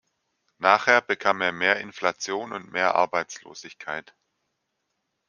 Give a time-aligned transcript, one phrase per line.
[0.57, 4.15] Nachher bekam er mehr Inflation und mehr Arbeitslosigkeit.